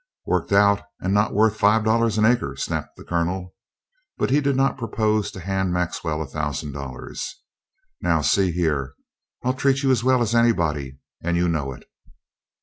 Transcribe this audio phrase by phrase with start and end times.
[0.25, 3.53] "Worked out, and not worth five dollars an acre!" snapped the Colonel.
[4.17, 7.39] But he did not propose to hand Maxwell a thousand dollars.
[8.01, 8.95] "Now, see here,
[9.43, 11.83] I'll treat you as well as anybody, and you know it."